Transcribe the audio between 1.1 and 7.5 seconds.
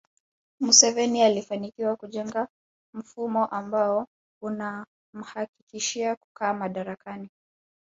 alifanikiwa kujenga mfumo ambao unamhakikishia kukaa madarakani